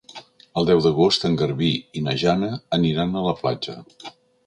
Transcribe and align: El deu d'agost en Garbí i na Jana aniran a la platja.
El 0.61 0.65
deu 0.69 0.81
d'agost 0.85 1.27
en 1.29 1.37
Garbí 1.43 1.71
i 2.01 2.05
na 2.09 2.17
Jana 2.25 2.53
aniran 2.81 3.15
a 3.23 3.27
la 3.31 3.39
platja. 3.45 3.81